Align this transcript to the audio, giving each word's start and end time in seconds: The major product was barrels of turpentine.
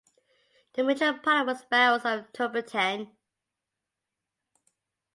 The 0.73 0.83
major 0.83 1.13
product 1.13 1.45
was 1.45 1.63
barrels 1.65 2.05
of 2.05 2.33
turpentine. 2.33 3.15